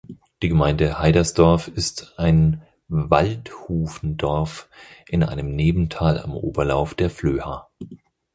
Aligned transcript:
Die 0.41 0.49
Gemeinde 0.49 0.97
Heidersdorf 0.97 1.67
ist 1.67 2.15
ein 2.17 2.63
Waldhufendorf 2.87 4.67
in 5.07 5.21
einem 5.21 5.55
Nebental 5.55 6.19
am 6.19 6.33
Oberlauf 6.35 6.95
der 6.95 7.11
Flöha. 7.11 7.69